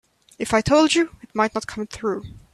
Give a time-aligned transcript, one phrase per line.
[0.39, 2.23] If I told you it might not come true.